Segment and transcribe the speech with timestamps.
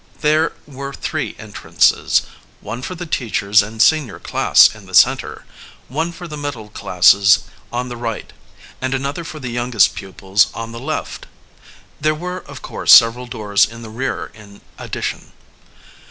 [0.21, 2.23] There were three entrances
[2.59, 5.45] one for the teachers and senior class in the center,
[5.89, 8.33] one for the middle classes on the right,
[8.81, 11.27] and another for the youngest pupils on the left.
[11.99, 15.33] There were, of course, several doors in the rear in addition.